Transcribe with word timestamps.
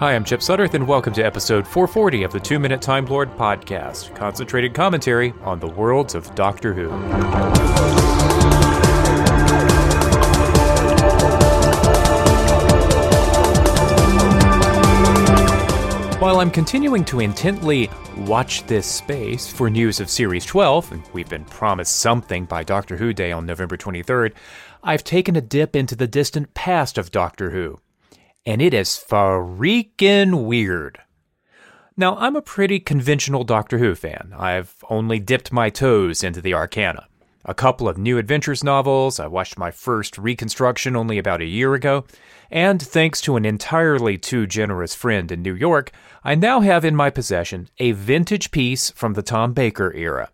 Hi, 0.00 0.14
I'm 0.14 0.24
Chip 0.24 0.40
Sudderth, 0.40 0.72
and 0.72 0.88
welcome 0.88 1.12
to 1.12 1.22
episode 1.22 1.66
440 1.66 2.22
of 2.22 2.32
the 2.32 2.40
Two 2.40 2.58
Minute 2.58 2.80
Time 2.80 3.04
Lord 3.04 3.28
podcast, 3.36 4.16
concentrated 4.16 4.72
commentary 4.72 5.34
on 5.42 5.60
the 5.60 5.66
worlds 5.66 6.14
of 6.14 6.34
Doctor 6.34 6.72
Who. 6.72 6.88
While 16.18 16.40
I'm 16.40 16.50
continuing 16.50 17.04
to 17.04 17.20
intently 17.20 17.90
watch 18.20 18.66
this 18.66 18.86
space 18.86 19.52
for 19.52 19.68
news 19.68 20.00
of 20.00 20.08
Series 20.08 20.46
12, 20.46 20.92
and 20.92 21.02
we've 21.12 21.28
been 21.28 21.44
promised 21.44 21.96
something 21.96 22.46
by 22.46 22.64
Doctor 22.64 22.96
Who 22.96 23.12
Day 23.12 23.32
on 23.32 23.44
November 23.44 23.76
23rd, 23.76 24.32
I've 24.82 25.04
taken 25.04 25.36
a 25.36 25.42
dip 25.42 25.76
into 25.76 25.94
the 25.94 26.08
distant 26.08 26.54
past 26.54 26.96
of 26.96 27.10
Doctor 27.10 27.50
Who 27.50 27.78
and 28.46 28.62
it 28.62 28.74
is 28.74 28.90
freaking 28.90 30.44
weird. 30.44 31.00
Now, 31.96 32.16
I'm 32.16 32.36
a 32.36 32.42
pretty 32.42 32.80
conventional 32.80 33.44
Doctor 33.44 33.78
Who 33.78 33.94
fan. 33.94 34.32
I've 34.36 34.74
only 34.88 35.18
dipped 35.18 35.52
my 35.52 35.68
toes 35.70 36.24
into 36.24 36.40
the 36.40 36.54
arcana. 36.54 37.06
A 37.44 37.54
couple 37.54 37.88
of 37.88 37.98
new 37.98 38.18
adventures 38.18 38.62
novels, 38.62 39.18
I 39.18 39.26
watched 39.26 39.58
my 39.58 39.70
first 39.70 40.18
reconstruction 40.18 40.94
only 40.94 41.18
about 41.18 41.40
a 41.40 41.46
year 41.46 41.74
ago, 41.74 42.04
and 42.50 42.80
thanks 42.80 43.20
to 43.22 43.36
an 43.36 43.44
entirely 43.44 44.18
too 44.18 44.46
generous 44.46 44.94
friend 44.94 45.32
in 45.32 45.42
New 45.42 45.54
York, 45.54 45.90
I 46.22 46.34
now 46.34 46.60
have 46.60 46.84
in 46.84 46.94
my 46.94 47.08
possession 47.10 47.68
a 47.78 47.92
vintage 47.92 48.50
piece 48.50 48.90
from 48.90 49.14
the 49.14 49.22
Tom 49.22 49.52
Baker 49.52 49.92
era 49.94 50.30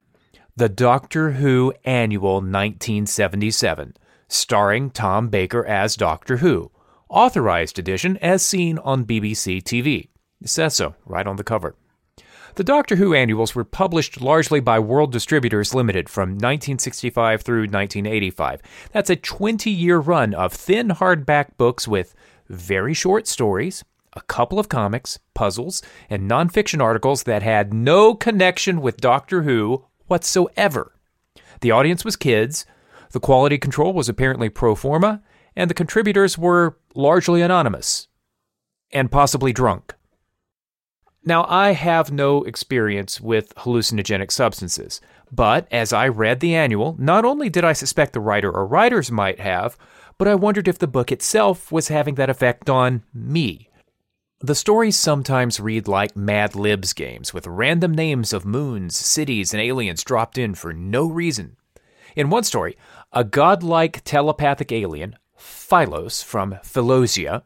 the 0.57 0.69
Doctor 0.71 1.33
Who 1.33 1.75
Annual 1.85 2.37
1977, 2.37 3.95
starring 4.27 4.91
Tom 4.91 5.29
Baker 5.29 5.67
as 5.67 5.97
Doctor 5.97 6.39
Who 6.39 6.71
authorized 7.09 7.79
edition 7.79 8.17
as 8.19 8.45
seen 8.45 8.79
on 8.79 9.05
BBC 9.05 9.63
TV. 9.63 10.09
It 10.41 10.49
says 10.49 10.75
so 10.75 10.95
right 11.05 11.27
on 11.27 11.37
the 11.37 11.45
cover. 11.45 11.75
The 12.57 12.65
Doctor 12.65 12.97
Who 12.97 13.13
annuals 13.13 13.55
were 13.55 13.65
published 13.65 14.21
largely 14.21 14.61
by 14.61 14.79
World 14.79 15.13
Distributors 15.13 15.75
Limited 15.75 16.09
from 16.09 16.31
1965 16.31 17.43
through 17.43 17.63
1985. 17.65 18.63
That's 18.93 19.11
a 19.11 19.17
20 19.17 19.71
year 19.71 19.99
run 19.99 20.33
of 20.33 20.55
thin 20.55 20.89
hardback 20.89 21.59
books 21.59 21.87
with 21.87 22.15
very 22.49 22.95
short 22.95 23.27
stories, 23.27 23.85
a 24.15 24.23
couple 24.23 24.59
of 24.59 24.71
comics, 24.71 25.19
puzzles, 25.35 25.83
and 26.09 26.31
nonfiction 26.31 26.81
articles 26.81 27.25
that 27.25 27.43
had 27.43 27.75
no 27.75 28.15
connection 28.15 28.81
with 28.81 29.03
Doctor 29.03 29.43
Who 29.43 29.85
whatsoever. 30.07 30.95
The 31.61 31.73
audience 31.73 32.07
was 32.07 32.17
kids, 32.17 32.65
the 33.13 33.21
quality 33.21 33.59
control 33.59 33.93
was 33.93 34.09
apparently 34.09 34.49
pro 34.49 34.75
forma, 34.75 35.23
and 35.57 35.71
the 35.71 35.75
contributors 35.75 36.37
were 36.37 36.77
largely 36.95 37.43
anonymous 37.43 38.09
and 38.93 39.11
possibly 39.11 39.53
drunk. 39.53 39.95
Now, 41.25 41.45
I 41.49 41.73
have 41.73 42.13
no 42.13 42.45
experience 42.45 43.21
with 43.21 43.53
hallucinogenic 43.57 44.31
substances, 44.31 45.01
but 45.33 45.67
as 45.73 45.93
I 45.93 46.07
read 46.07 46.39
the 46.39 46.55
annual, 46.55 46.95
not 47.01 47.25
only 47.25 47.49
did 47.49 47.65
I 47.65 47.73
suspect 47.73 48.13
the 48.13 48.21
writer 48.21 48.51
or 48.51 48.65
writers 48.65 49.11
might 49.11 49.41
have, 49.41 49.77
but 50.19 50.29
I 50.29 50.37
wondered 50.37 50.69
if 50.69 50.79
the 50.79 50.87
book 50.87 51.11
itself 51.11 51.73
was 51.73 51.89
having 51.89 52.15
that 52.15 52.31
effect 52.31 52.71
on 52.71 53.03
me. 53.13 53.71
The 54.41 54.55
stories 54.55 54.97
sometimes 54.97 55.59
read 55.59 55.89
like 55.89 56.17
Mad 56.17 56.55
Libs 56.55 56.93
games 56.93 57.35
with 57.35 57.47
random 57.47 57.93
names 57.93 58.33
of 58.33 58.45
moons, 58.45 58.95
cities, 58.95 59.53
and 59.53 59.61
aliens 59.61 60.05
dropped 60.05 60.39
in 60.39 60.55
for 60.55 60.73
no 60.73 61.07
reason. 61.07 61.57
In 62.15 62.31
one 62.31 62.45
story, 62.45 62.77
a 63.13 63.25
godlike 63.25 64.03
telepathic 64.05 64.71
alien 64.71 65.17
Philos 65.37 66.23
from 66.23 66.57
Philosia, 66.63 67.43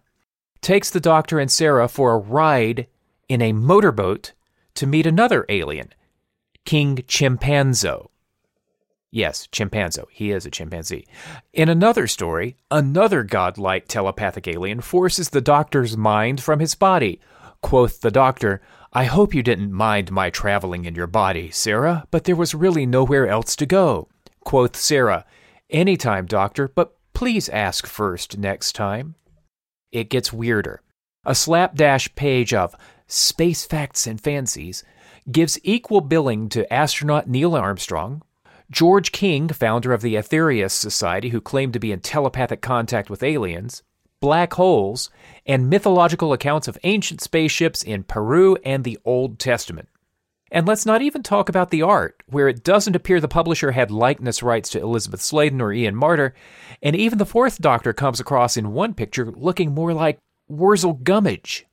takes 0.60 0.90
the 0.90 1.00
Doctor 1.00 1.38
and 1.38 1.50
Sarah 1.50 1.88
for 1.88 2.12
a 2.12 2.18
ride 2.18 2.86
in 3.28 3.40
a 3.40 3.52
motorboat 3.52 4.32
to 4.74 4.86
meet 4.86 5.06
another 5.06 5.44
alien, 5.48 5.92
King 6.64 6.96
Chimpanzo. 6.96 8.10
Yes, 9.10 9.48
Chimpanzo. 9.48 10.06
He 10.10 10.30
is 10.30 10.46
a 10.46 10.50
chimpanzee. 10.50 11.06
In 11.52 11.68
another 11.68 12.06
story, 12.06 12.56
another 12.70 13.24
godlike 13.24 13.88
telepathic 13.88 14.46
alien 14.46 14.80
forces 14.80 15.30
the 15.30 15.40
Doctor's 15.40 15.96
mind 15.96 16.40
from 16.40 16.60
his 16.60 16.76
body. 16.76 17.20
Quoth 17.60 18.02
the 18.02 18.12
Doctor, 18.12 18.60
I 18.92 19.04
hope 19.04 19.34
you 19.34 19.42
didn't 19.42 19.72
mind 19.72 20.12
my 20.12 20.30
traveling 20.30 20.84
in 20.84 20.94
your 20.94 21.08
body, 21.08 21.50
Sarah, 21.50 22.06
but 22.10 22.24
there 22.24 22.36
was 22.36 22.54
really 22.54 22.86
nowhere 22.86 23.26
else 23.26 23.56
to 23.56 23.66
go. 23.66 24.08
Quoth 24.44 24.76
Sarah, 24.76 25.24
Any 25.68 25.96
time, 25.96 26.26
Doctor, 26.26 26.68
but 26.68 26.96
Please 27.20 27.50
ask 27.50 27.86
first 27.86 28.38
next 28.38 28.72
time. 28.72 29.14
It 29.92 30.08
gets 30.08 30.32
weirder. 30.32 30.80
A 31.26 31.34
slapdash 31.34 32.14
page 32.14 32.54
of 32.54 32.74
Space 33.08 33.66
Facts 33.66 34.06
and 34.06 34.18
Fancies 34.18 34.84
gives 35.30 35.58
equal 35.62 36.00
billing 36.00 36.48
to 36.48 36.72
astronaut 36.72 37.28
Neil 37.28 37.54
Armstrong, 37.54 38.22
George 38.70 39.12
King, 39.12 39.50
founder 39.50 39.92
of 39.92 40.00
the 40.00 40.14
Aetherius 40.14 40.70
Society, 40.70 41.28
who 41.28 41.42
claimed 41.42 41.74
to 41.74 41.78
be 41.78 41.92
in 41.92 42.00
telepathic 42.00 42.62
contact 42.62 43.10
with 43.10 43.22
aliens, 43.22 43.82
black 44.20 44.54
holes, 44.54 45.10
and 45.44 45.68
mythological 45.68 46.32
accounts 46.32 46.68
of 46.68 46.78
ancient 46.84 47.20
spaceships 47.20 47.82
in 47.82 48.02
Peru 48.02 48.56
and 48.64 48.82
the 48.82 48.98
Old 49.04 49.38
Testament. 49.38 49.90
And 50.50 50.66
let's 50.66 50.84
not 50.84 51.02
even 51.02 51.22
talk 51.22 51.48
about 51.48 51.70
the 51.70 51.82
art, 51.82 52.22
where 52.26 52.48
it 52.48 52.64
doesn't 52.64 52.96
appear 52.96 53.20
the 53.20 53.28
publisher 53.28 53.70
had 53.70 53.90
likeness 53.90 54.42
rights 54.42 54.68
to 54.70 54.80
Elizabeth 54.80 55.20
Sladen 55.20 55.60
or 55.60 55.72
Ian 55.72 55.94
Marter, 55.94 56.32
and 56.82 56.96
even 56.96 57.18
the 57.18 57.26
fourth 57.26 57.60
Doctor 57.60 57.92
comes 57.92 58.18
across 58.18 58.56
in 58.56 58.72
one 58.72 58.94
picture 58.94 59.30
looking 59.30 59.72
more 59.72 59.94
like 59.94 60.18
Wurzel 60.48 60.94
Gummidge. 60.94 61.66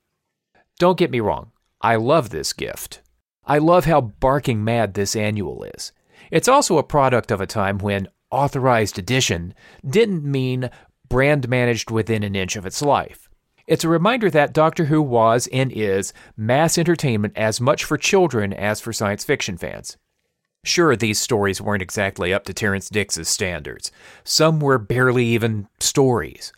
Don't 0.78 0.98
get 0.98 1.10
me 1.10 1.18
wrong, 1.18 1.50
I 1.80 1.96
love 1.96 2.30
this 2.30 2.52
gift. 2.52 3.02
I 3.44 3.58
love 3.58 3.86
how 3.86 4.00
barking 4.00 4.62
mad 4.62 4.94
this 4.94 5.16
annual 5.16 5.64
is. 5.74 5.92
It's 6.30 6.48
also 6.48 6.78
a 6.78 6.82
product 6.82 7.30
of 7.30 7.40
a 7.40 7.46
time 7.46 7.78
when 7.78 8.08
authorized 8.30 8.98
edition 8.98 9.54
didn't 9.88 10.22
mean 10.22 10.70
brand 11.08 11.48
managed 11.48 11.90
within 11.90 12.22
an 12.22 12.36
inch 12.36 12.56
of 12.56 12.66
its 12.66 12.82
life. 12.82 13.27
It's 13.68 13.84
a 13.84 13.88
reminder 13.90 14.30
that 14.30 14.54
Doctor 14.54 14.86
Who 14.86 15.02
was 15.02 15.46
and 15.52 15.70
is 15.70 16.14
mass 16.38 16.78
entertainment 16.78 17.36
as 17.36 17.60
much 17.60 17.84
for 17.84 17.98
children 17.98 18.54
as 18.54 18.80
for 18.80 18.94
science 18.94 19.24
fiction 19.24 19.58
fans. 19.58 19.98
Sure, 20.64 20.96
these 20.96 21.20
stories 21.20 21.60
weren't 21.60 21.82
exactly 21.82 22.32
up 22.32 22.44
to 22.44 22.54
Terrance 22.54 22.88
Dicks's 22.88 23.28
standards. 23.28 23.92
Some 24.24 24.58
were 24.58 24.78
barely 24.78 25.26
even 25.26 25.68
stories. 25.80 26.50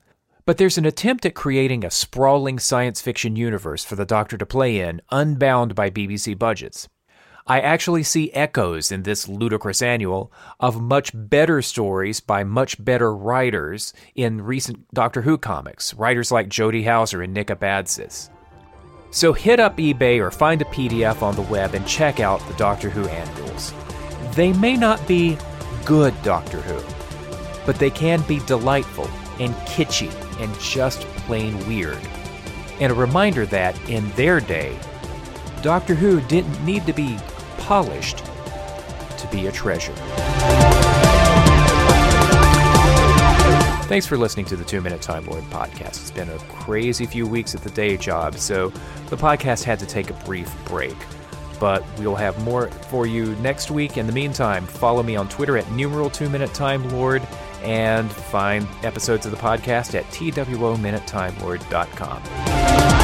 But 0.47 0.59
there's 0.59 0.79
an 0.79 0.87
attempt 0.87 1.27
at 1.27 1.35
creating 1.35 1.85
a 1.85 1.91
sprawling 1.91 2.61
science 2.61 3.01
fiction 3.01 3.35
universe 3.35 3.85
for 3.85 3.97
the 3.97 4.07
Doctor 4.07 4.39
to 4.39 4.47
play 4.47 4.79
in, 4.79 5.03
unbound 5.11 5.75
by 5.75 5.91
BBC 5.91 6.39
budgets. 6.39 6.89
I 7.51 7.59
actually 7.59 8.05
see 8.05 8.31
echoes 8.33 8.93
in 8.93 9.03
this 9.03 9.29
ludicrous 9.29 9.83
annual 9.83 10.31
of 10.61 10.81
much 10.81 11.11
better 11.13 11.61
stories 11.63 12.21
by 12.21 12.45
much 12.45 12.85
better 12.85 13.13
writers 13.13 13.93
in 14.15 14.41
recent 14.41 14.87
Doctor 14.95 15.23
Who 15.23 15.37
comics, 15.37 15.93
writers 15.95 16.31
like 16.31 16.49
Jody 16.49 16.85
Houser 16.85 17.23
and 17.23 17.35
Nick 17.35 17.49
Abadzis. 17.49 18.31
So 19.11 19.33
hit 19.33 19.59
up 19.59 19.79
eBay 19.79 20.21
or 20.21 20.31
find 20.31 20.63
a 20.63 20.67
PDF 20.67 21.23
on 21.23 21.35
the 21.35 21.43
web 21.43 21.75
and 21.75 21.85
check 21.89 22.21
out 22.21 22.39
the 22.47 22.55
Doctor 22.55 22.89
Who 22.89 23.09
annuals. 23.09 23.75
They 24.37 24.53
may 24.53 24.77
not 24.77 25.05
be 25.09 25.37
good 25.85 26.15
Doctor 26.23 26.61
Who, 26.61 26.81
but 27.67 27.81
they 27.81 27.91
can 27.91 28.23
be 28.29 28.39
delightful 28.47 29.11
and 29.41 29.57
kitschy 29.67 30.13
and 30.41 30.57
just 30.61 31.01
plain 31.27 31.59
weird. 31.67 31.99
And 32.79 32.93
a 32.93 32.95
reminder 32.95 33.45
that, 33.47 33.77
in 33.91 34.09
their 34.13 34.39
day, 34.39 34.79
Doctor 35.63 35.97
Who 35.97 36.21
didn't 36.23 36.65
need 36.65 36.87
to 36.87 36.93
be 36.93 37.19
polished 37.71 38.19
to 39.17 39.29
be 39.31 39.47
a 39.47 39.53
treasure. 39.53 39.95
Thanks 43.87 44.07
for 44.09 44.19
listening 44.19 44.47
to 44.47 44.57
the 44.57 44.65
Two 44.65 44.81
Minute 44.81 45.01
Time 45.01 45.25
Lord 45.27 45.45
podcast. 45.45 46.01
It's 46.01 46.11
been 46.11 46.31
a 46.31 46.39
crazy 46.49 47.07
few 47.07 47.29
weeks 47.29 47.55
at 47.55 47.63
the 47.63 47.71
day 47.71 47.97
job, 47.97 48.35
so 48.35 48.71
the 49.07 49.17
podcast 49.17 49.63
had 49.63 49.79
to 49.79 49.87
take 49.87 50.11
a 50.11 50.15
brief 50.25 50.53
break. 50.65 50.97
But 51.61 51.85
we'll 51.97 52.17
have 52.17 52.43
more 52.43 52.67
for 52.91 53.07
you 53.07 53.37
next 53.37 53.71
week. 53.71 53.99
In 53.99 54.09
the 54.09 54.13
meantime, 54.13 54.67
follow 54.67 55.05
me 55.05 55.15
on 55.15 55.29
Twitter 55.29 55.57
at 55.57 55.71
numeral 55.71 56.11
Two 56.11 56.29
Minute 56.29 56.53
Time 56.53 56.89
Lord 56.89 57.23
and 57.63 58.11
find 58.11 58.67
episodes 58.83 59.27
of 59.27 59.31
the 59.31 59.39
podcast 59.39 59.95
at 59.95 60.07
twominutetimelord.com. 60.07 63.00